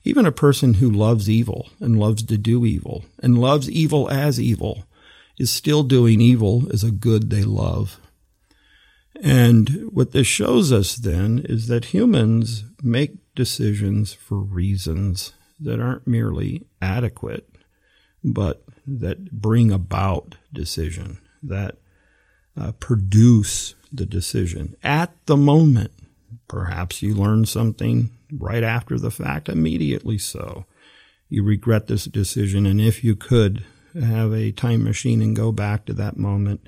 Even 0.06 0.25
a 0.25 0.32
person 0.32 0.75
who 0.75 0.89
loves 0.89 1.30
evil 1.30 1.70
and 1.80 2.00
loves 2.00 2.24
to 2.24 2.38
do 2.38 2.65
evil 2.65 3.03
and 3.22 3.38
loves 3.38 3.70
evil 3.70 4.10
as 4.10 4.39
evil 4.39 4.86
is 5.38 5.51
still 5.51 5.84
doing 5.84 6.22
evil 6.22 6.72
as 6.72 6.84
a 6.84 6.92
good 6.92 7.30
they 7.30 7.44
love. 7.44 8.00
And 9.22 9.89
what 9.91 10.12
this 10.12 10.27
shows 10.27 10.72
us 10.72 10.96
then 10.96 11.46
is 11.48 11.67
that 11.67 11.86
humans 11.86 12.65
make 12.82 13.34
decisions 13.36 14.13
for 14.13 14.38
reasons 14.38 15.34
that 15.60 15.79
aren't 15.79 16.08
merely 16.08 16.65
adequate, 16.82 17.50
but 18.24 18.63
that 18.86 19.32
bring 19.32 19.72
about 19.72 20.36
decision, 20.51 21.20
that 21.41 21.77
uh, 22.60 22.72
produce 22.74 23.75
the 23.91 24.05
decision 24.05 24.75
at 24.84 25.13
the 25.25 25.38
moment. 25.38 25.91
Perhaps 26.48 27.01
you 27.01 27.13
learn 27.13 27.46
something 27.46 28.12
right 28.32 28.63
after 28.63 28.98
the 28.98 29.12
fact, 29.12 29.50
immediately 29.50 30.17
so. 30.17 30.65
You 31.29 31.43
regret 31.43 31.88
this 31.88 32.05
decision, 32.05 32.65
and 32.65 32.82
if 32.82 33.03
you 33.03 33.15
could 33.15 33.63
have 34.00 34.34
a 34.34 34.51
time 34.51 34.84
machine 34.84 35.22
and 35.22 35.36
go 35.36 35.51
back 35.51 35.86
to 35.86 35.93
that 35.93 36.17
moment, 36.17 36.67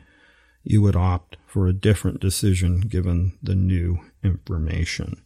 you 0.66 0.82
would 0.82 0.96
opt 0.96 1.38
for 1.48 1.68
a 1.68 1.74
different 1.74 2.20
decision 2.20 2.82
given 2.82 3.38
the 3.42 3.56
new 3.56 4.00
information. 4.24 5.22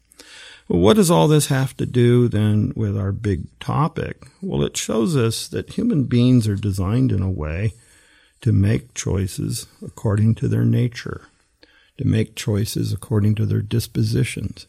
Well, 0.67 0.81
what 0.81 0.97
does 0.97 1.09
all 1.09 1.27
this 1.27 1.47
have 1.47 1.75
to 1.77 1.87
do 1.87 2.27
then 2.27 2.73
with 2.75 2.95
our 2.95 3.11
big 3.11 3.47
topic? 3.59 4.27
Well, 4.41 4.63
it 4.63 4.77
shows 4.77 5.17
us 5.17 5.47
that 5.47 5.71
human 5.71 6.03
beings 6.03 6.47
are 6.47 6.55
designed 6.55 7.11
in 7.11 7.23
a 7.23 7.31
way 7.31 7.73
to 8.41 8.51
make 8.51 8.93
choices 8.93 9.65
according 9.83 10.35
to 10.35 10.47
their 10.47 10.65
nature, 10.65 11.27
to 11.97 12.05
make 12.05 12.35
choices 12.35 12.93
according 12.93 13.35
to 13.35 13.45
their 13.45 13.61
dispositions, 13.61 14.67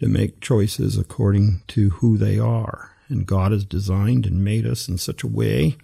to 0.00 0.08
make 0.08 0.40
choices 0.40 0.98
according 0.98 1.62
to 1.68 1.90
who 1.90 2.16
they 2.16 2.38
are. 2.38 2.90
And 3.08 3.26
God 3.26 3.52
has 3.52 3.64
designed 3.64 4.26
and 4.26 4.42
made 4.42 4.66
us 4.66 4.88
in 4.88 4.98
such 4.98 5.22
a 5.22 5.28
way 5.28 5.76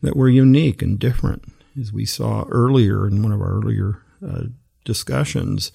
that 0.00 0.16
we're 0.16 0.28
unique 0.28 0.80
and 0.80 0.98
different. 0.98 1.44
As 1.80 1.92
we 1.92 2.04
saw 2.04 2.44
earlier 2.50 3.06
in 3.06 3.22
one 3.22 3.32
of 3.32 3.40
our 3.40 3.54
earlier 3.58 4.02
uh, 4.26 4.44
discussions, 4.84 5.72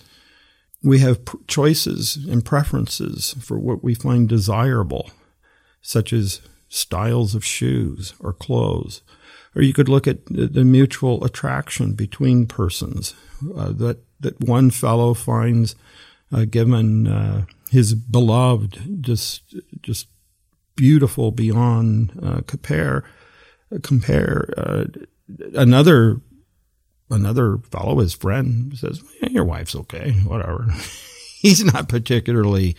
we 0.84 1.00
have 1.00 1.25
pr- 1.25 1.38
choices 1.48 2.18
and 2.30 2.46
preferences 2.46 3.36
for 3.39 3.58
what 3.58 3.84
we 3.84 3.96
find 3.96 4.30
desirable, 4.30 5.10
such 5.82 6.13
as 6.13 6.42
styles 6.70 7.34
of 7.34 7.46
shoes 7.46 8.13
or 8.20 8.34
clothes. 8.34 9.01
Or 9.56 9.62
you 9.62 9.74
could 9.74 9.89
look 9.89 10.08
at 10.08 10.25
the 10.25 10.63
mutual 10.63 11.24
attraction 11.24 11.94
between 11.94 12.46
persons 12.46 13.16
uh, 13.56 13.72
that 13.74 14.00
that 14.20 14.39
one 14.42 14.72
fellow 14.72 15.13
finds 15.13 15.75
uh, 16.32 16.46
given 16.46 17.08
uh, 17.08 17.46
his 17.70 17.94
beloved 17.96 19.01
just 19.01 19.56
just 19.82 20.08
beautiful 20.75 21.32
beyond 21.32 22.18
uh, 22.22 22.42
compare 22.46 23.04
compare 23.82 24.54
uh, 24.58 24.86
another 25.53 26.22
another 27.10 27.57
fellow, 27.60 28.00
his 28.00 28.13
friend, 28.13 28.77
says, 28.77 29.01
yeah, 29.22 29.29
"Your 29.29 29.46
wife's 29.46 29.75
okay, 29.75 30.12
whatever." 30.25 30.67
He's 31.39 31.63
not 31.63 31.89
particularly 31.89 32.75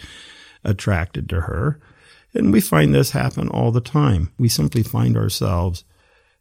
attracted 0.64 1.28
to 1.28 1.43
her, 1.43 1.81
and 2.35 2.52
we 2.52 2.61
find 2.61 2.95
this 2.95 3.12
happen 3.12 3.49
all 3.49 3.71
the 3.71 3.81
time. 3.81 4.33
We 4.38 4.49
simply 4.49 4.83
find 4.83 5.17
ourselves 5.17 5.85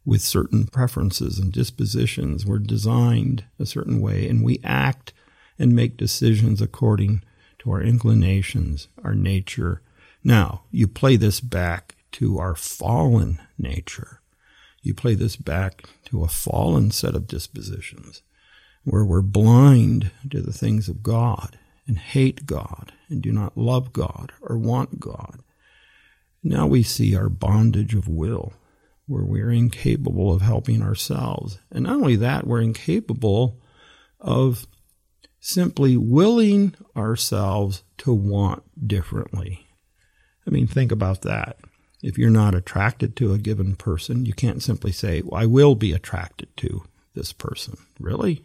with 0.04 0.22
certain 0.22 0.66
preferences 0.66 1.38
and 1.38 1.52
dispositions. 1.52 2.46
We're 2.46 2.58
designed 2.58 3.44
a 3.58 3.66
certain 3.66 4.00
way, 4.00 4.28
and 4.28 4.42
we 4.42 4.60
act 4.64 5.12
and 5.58 5.74
make 5.74 5.96
decisions 5.96 6.62
according 6.62 7.22
to 7.58 7.70
our 7.70 7.82
inclinations, 7.82 8.88
our 9.04 9.14
nature. 9.14 9.82
Now, 10.24 10.62
you 10.70 10.88
play 10.88 11.16
this 11.16 11.40
back 11.40 11.96
to 12.12 12.38
our 12.38 12.54
fallen 12.54 13.38
nature. 13.58 14.20
You 14.82 14.94
play 14.94 15.14
this 15.14 15.36
back 15.36 15.88
to 16.06 16.22
a 16.22 16.28
fallen 16.28 16.90
set 16.90 17.14
of 17.14 17.26
dispositions 17.26 18.22
where 18.84 19.04
we're 19.04 19.22
blind 19.22 20.10
to 20.30 20.40
the 20.40 20.52
things 20.52 20.88
of 20.88 21.02
God 21.02 21.58
and 21.86 21.98
hate 21.98 22.46
God 22.46 22.92
and 23.08 23.20
do 23.22 23.32
not 23.32 23.56
love 23.56 23.92
God 23.92 24.32
or 24.40 24.58
want 24.58 25.00
God. 25.00 25.40
Now 26.42 26.66
we 26.66 26.82
see 26.82 27.16
our 27.16 27.28
bondage 27.28 27.94
of 27.94 28.08
will, 28.08 28.52
where 29.06 29.24
we're 29.24 29.50
incapable 29.50 30.32
of 30.32 30.42
helping 30.42 30.82
ourselves. 30.82 31.58
And 31.70 31.84
not 31.84 31.96
only 31.96 32.16
that, 32.16 32.46
we're 32.46 32.60
incapable 32.60 33.60
of 34.20 34.66
simply 35.40 35.96
willing 35.96 36.74
ourselves 36.96 37.82
to 37.98 38.12
want 38.12 38.62
differently. 38.86 39.66
I 40.46 40.50
mean, 40.50 40.66
think 40.66 40.92
about 40.92 41.22
that. 41.22 41.58
If 42.02 42.16
you're 42.16 42.30
not 42.30 42.54
attracted 42.54 43.16
to 43.16 43.32
a 43.32 43.38
given 43.38 43.74
person, 43.74 44.24
you 44.24 44.32
can't 44.32 44.62
simply 44.62 44.92
say, 44.92 45.22
well, 45.22 45.40
I 45.40 45.46
will 45.46 45.74
be 45.74 45.92
attracted 45.92 46.56
to 46.58 46.84
this 47.14 47.32
person. 47.32 47.76
Really? 47.98 48.44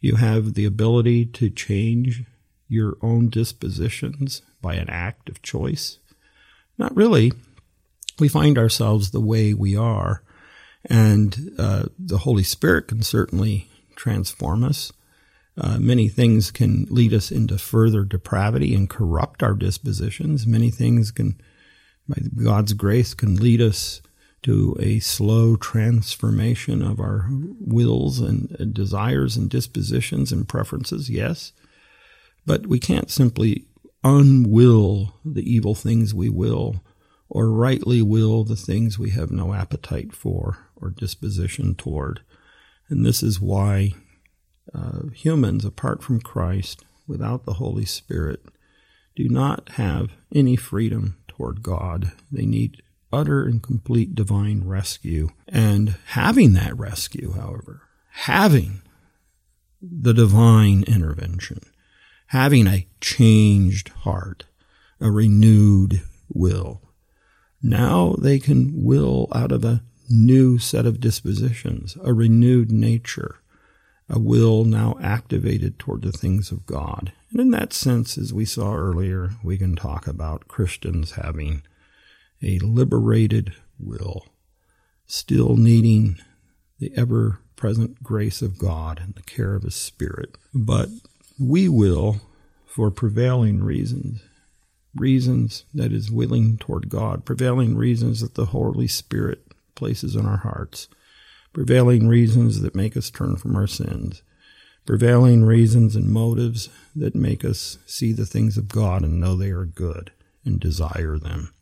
You 0.00 0.16
have 0.16 0.54
the 0.54 0.64
ability 0.64 1.26
to 1.26 1.50
change 1.50 2.24
your 2.68 2.96
own 3.02 3.28
dispositions 3.28 4.42
by 4.60 4.74
an 4.74 4.88
act 4.88 5.28
of 5.28 5.42
choice? 5.42 5.98
Not 6.78 6.94
really. 6.96 7.32
We 8.18 8.28
find 8.28 8.58
ourselves 8.58 9.10
the 9.10 9.20
way 9.20 9.54
we 9.54 9.76
are, 9.76 10.22
and 10.84 11.52
uh, 11.58 11.84
the 11.98 12.18
Holy 12.18 12.42
Spirit 12.42 12.88
can 12.88 13.02
certainly 13.02 13.68
transform 13.96 14.64
us. 14.64 14.92
Uh, 15.56 15.78
many 15.78 16.08
things 16.08 16.50
can 16.50 16.86
lead 16.90 17.12
us 17.12 17.30
into 17.30 17.58
further 17.58 18.04
depravity 18.04 18.74
and 18.74 18.88
corrupt 18.88 19.42
our 19.42 19.54
dispositions. 19.54 20.46
Many 20.46 20.70
things 20.70 21.10
can 21.10 21.40
God's 22.42 22.72
grace, 22.72 23.14
can 23.14 23.36
lead 23.36 23.60
us 23.60 24.02
to 24.42 24.76
a 24.80 24.98
slow 24.98 25.56
transformation 25.56 26.82
of 26.82 26.98
our 26.98 27.28
wills 27.30 28.18
and 28.18 28.74
desires 28.74 29.36
and 29.36 29.48
dispositions 29.48 30.32
and 30.32 30.48
preferences, 30.48 31.08
yes. 31.08 31.52
But 32.44 32.66
we 32.66 32.80
can't 32.80 33.10
simply 33.10 33.66
unwill 34.04 35.12
the 35.24 35.48
evil 35.48 35.76
things 35.76 36.12
we 36.12 36.28
will 36.28 36.82
or 37.28 37.50
rightly 37.50 38.02
will 38.02 38.44
the 38.44 38.56
things 38.56 38.98
we 38.98 39.10
have 39.10 39.30
no 39.30 39.54
appetite 39.54 40.12
for 40.12 40.58
or 40.76 40.90
disposition 40.90 41.74
toward. 41.74 42.20
And 42.90 43.06
this 43.06 43.22
is 43.22 43.40
why 43.40 43.92
uh, 44.74 45.06
humans, 45.14 45.64
apart 45.64 46.02
from 46.02 46.20
Christ, 46.20 46.84
without 47.06 47.46
the 47.46 47.54
Holy 47.54 47.86
Spirit, 47.86 48.44
do 49.16 49.28
not 49.28 49.70
have 49.70 50.10
any 50.34 50.56
freedom 50.56 51.16
toward 51.42 51.62
God. 51.62 52.12
They 52.30 52.46
need 52.46 52.82
utter 53.12 53.44
and 53.44 53.60
complete 53.60 54.14
divine 54.14 54.62
rescue. 54.64 55.30
And 55.48 55.96
having 56.06 56.52
that 56.52 56.78
rescue, 56.78 57.32
however, 57.32 57.82
having 58.10 58.82
the 59.82 60.14
divine 60.14 60.84
intervention, 60.86 61.58
having 62.28 62.68
a 62.68 62.86
changed 63.00 63.88
heart, 63.88 64.44
a 65.00 65.10
renewed 65.10 66.02
will, 66.32 66.80
now 67.60 68.14
they 68.18 68.38
can 68.38 68.84
will 68.84 69.26
out 69.34 69.50
of 69.50 69.64
a 69.64 69.82
new 70.08 70.58
set 70.58 70.86
of 70.86 71.00
dispositions, 71.00 71.96
a 72.04 72.12
renewed 72.12 72.70
nature, 72.70 73.41
a 74.08 74.18
will 74.18 74.64
now 74.64 74.96
activated 75.00 75.78
toward 75.78 76.02
the 76.02 76.12
things 76.12 76.50
of 76.50 76.66
God. 76.66 77.12
And 77.30 77.40
in 77.40 77.50
that 77.52 77.72
sense, 77.72 78.18
as 78.18 78.32
we 78.32 78.44
saw 78.44 78.74
earlier, 78.74 79.30
we 79.42 79.56
can 79.56 79.74
talk 79.74 80.06
about 80.06 80.48
Christians 80.48 81.12
having 81.12 81.62
a 82.42 82.58
liberated 82.58 83.54
will, 83.78 84.26
still 85.06 85.56
needing 85.56 86.18
the 86.78 86.92
ever 86.96 87.40
present 87.56 88.02
grace 88.02 88.42
of 88.42 88.58
God 88.58 88.98
and 88.98 89.14
the 89.14 89.22
care 89.22 89.54
of 89.54 89.62
His 89.62 89.76
Spirit. 89.76 90.36
But 90.52 90.88
we 91.38 91.68
will, 91.68 92.20
for 92.66 92.90
prevailing 92.90 93.62
reasons, 93.62 94.20
reasons 94.94 95.64
that 95.72 95.92
is 95.92 96.10
willing 96.10 96.58
toward 96.58 96.88
God, 96.88 97.24
prevailing 97.24 97.76
reasons 97.76 98.20
that 98.20 98.34
the 98.34 98.46
Holy 98.46 98.88
Spirit 98.88 99.46
places 99.74 100.16
in 100.16 100.26
our 100.26 100.38
hearts, 100.38 100.88
prevailing 101.52 102.08
reasons 102.08 102.60
that 102.60 102.74
make 102.74 102.96
us 102.96 103.10
turn 103.10 103.36
from 103.36 103.56
our 103.56 103.66
sins 103.66 104.22
prevailing 104.84 105.44
reasons 105.44 105.94
and 105.94 106.08
motives 106.08 106.68
that 106.94 107.14
make 107.14 107.44
us 107.44 107.78
see 107.86 108.12
the 108.12 108.26
things 108.26 108.56
of 108.56 108.68
God 108.68 109.02
and 109.02 109.20
know 109.20 109.36
they 109.36 109.50
are 109.50 109.64
good 109.64 110.10
and 110.44 110.58
desire 110.58 111.18
them. 111.18 111.52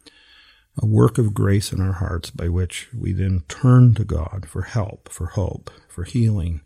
A 0.83 0.87
work 0.87 1.19
of 1.19 1.35
grace 1.35 1.73
in 1.73 1.81
our 1.81 1.95
hearts 1.95 2.31
by 2.31 2.49
which 2.49 2.89
we 2.99 3.13
then 3.13 3.43
turn 3.49 3.95
to 3.95 4.05
God 4.05 4.47
for 4.49 4.63
help, 4.63 5.09
for 5.11 5.27
hope, 5.27 5.71
for 5.89 6.05
healing, 6.05 6.63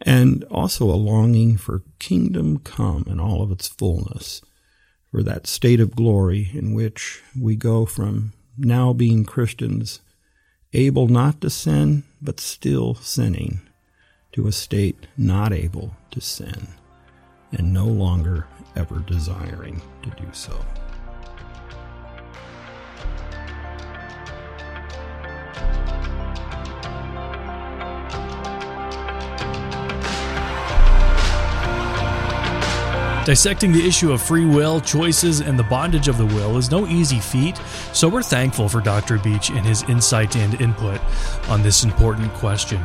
and 0.00 0.44
also 0.44 0.86
a 0.90 0.96
longing 0.96 1.56
for 1.56 1.84
kingdom 1.98 2.58
come 2.58 3.04
in 3.06 3.20
all 3.20 3.42
of 3.42 3.52
its 3.52 3.68
fullness, 3.68 4.42
for 5.10 5.22
that 5.22 5.46
state 5.46 5.80
of 5.80 5.96
glory 5.96 6.50
in 6.52 6.74
which 6.74 7.22
we 7.40 7.56
go 7.56 7.86
from 7.86 8.32
now 8.58 8.92
being 8.92 9.24
Christians, 9.24 10.00
able 10.72 11.08
not 11.08 11.40
to 11.40 11.50
sin, 11.50 12.04
but 12.20 12.40
still 12.40 12.94
sinning 12.94 13.60
to 14.32 14.46
a 14.46 14.52
state 14.52 15.06
not 15.16 15.52
able 15.52 15.94
to 16.10 16.20
sin 16.20 16.68
and 17.52 17.72
no 17.72 17.86
longer 17.86 18.46
ever 18.76 19.00
desiring 19.00 19.80
to 20.02 20.10
do 20.10 20.28
so. 20.32 20.58
Dissecting 33.24 33.70
the 33.70 33.86
issue 33.86 34.10
of 34.10 34.20
free 34.20 34.44
will, 34.44 34.80
choices, 34.80 35.40
and 35.40 35.56
the 35.56 35.62
bondage 35.62 36.08
of 36.08 36.18
the 36.18 36.26
will 36.26 36.56
is 36.56 36.72
no 36.72 36.88
easy 36.88 37.20
feat, 37.20 37.56
so 37.92 38.08
we're 38.08 38.22
thankful 38.22 38.68
for 38.68 38.80
Dr. 38.80 39.18
Beach 39.18 39.50
and 39.50 39.64
his 39.64 39.84
insight 39.84 40.34
and 40.34 40.60
input 40.60 41.00
on 41.48 41.62
this 41.62 41.84
important 41.84 42.32
question. 42.34 42.84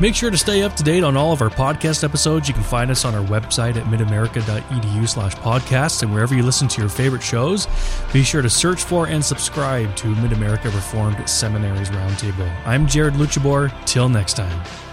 Make 0.00 0.16
sure 0.16 0.30
to 0.32 0.36
stay 0.36 0.62
up 0.62 0.74
to 0.76 0.82
date 0.82 1.04
on 1.04 1.16
all 1.16 1.32
of 1.32 1.42
our 1.42 1.48
podcast 1.48 2.02
episodes. 2.02 2.48
You 2.48 2.54
can 2.54 2.64
find 2.64 2.90
us 2.90 3.04
on 3.04 3.14
our 3.14 3.24
website 3.26 3.76
at 3.76 3.84
midamerica.edu 3.84 5.08
slash 5.08 5.36
podcasts 5.36 6.02
and 6.02 6.12
wherever 6.12 6.34
you 6.34 6.42
listen 6.42 6.66
to 6.66 6.80
your 6.80 6.90
favorite 6.90 7.22
shows. 7.22 7.68
Be 8.12 8.24
sure 8.24 8.42
to 8.42 8.50
search 8.50 8.82
for 8.82 9.06
and 9.06 9.24
subscribe 9.24 9.94
to 9.96 10.08
Mid 10.16 10.32
America 10.32 10.70
Reformed 10.70 11.28
Seminary's 11.28 11.90
Roundtable. 11.90 12.50
I'm 12.66 12.88
Jared 12.88 13.14
Luchabor. 13.14 13.72
Till 13.86 14.08
next 14.08 14.34
time. 14.34 14.91